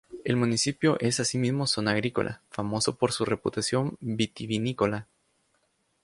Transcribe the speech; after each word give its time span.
El 0.25 0.35
municipio 0.35 0.97
es 0.99 1.19
asimismo 1.19 1.67
zona 1.67 1.91
agrícola, 1.91 2.41
famoso 2.49 2.95
por 2.97 3.11
su 3.11 3.23
reputación 3.23 3.97
vitivinícola. 3.99 5.07